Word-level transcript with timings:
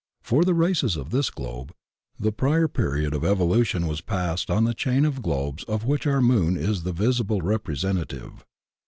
For 0.23 0.43
the 0.43 0.55
races 0.55 0.95
of 0.95 1.11
this 1.11 1.29
globe 1.29 1.73
the 2.19 2.31
prior 2.31 2.67
period 2.67 3.13
of 3.13 3.23
evolution 3.23 3.85
was 3.85 4.01
passed 4.01 4.49
on 4.49 4.63
the 4.63 4.73
chain 4.73 5.05
of 5.05 5.21
globes 5.21 5.63
of 5.65 5.85
which 5.85 6.07
our 6.07 6.21
moon 6.23 6.57
is 6.57 6.81
the 6.81 6.91
visible 6.91 7.41
representative. 7.41 8.43